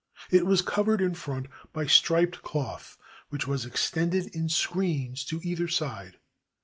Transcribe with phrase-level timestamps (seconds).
[0.31, 2.97] It was covered in front by striped cloth,
[3.29, 6.17] which was extended in screens to either side.